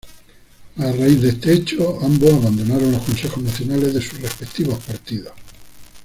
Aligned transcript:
A 0.77 0.91
raíz 0.91 1.21
de 1.21 1.29
este 1.29 1.53
hecho, 1.53 1.99
ambos 2.03 2.33
abandonaron 2.33 2.91
los 2.91 3.03
consejos 3.03 3.43
nacionales 3.43 3.93
de 3.93 4.01
sus 4.01 4.19
respectivos 4.19 4.79
partidos. 4.83 5.33